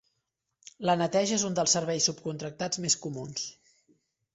[0.91, 3.51] La neteja és un dels serveis subcontractats més comuns.